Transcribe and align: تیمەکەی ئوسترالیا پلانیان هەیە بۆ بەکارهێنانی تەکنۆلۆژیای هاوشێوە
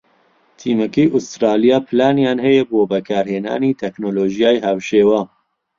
تیمەکەی 0.59 1.11
ئوسترالیا 1.13 1.77
پلانیان 1.87 2.39
هەیە 2.45 2.63
بۆ 2.69 2.79
بەکارهێنانی 2.91 3.77
تەکنۆلۆژیای 3.81 4.63
هاوشێوە 4.65 5.21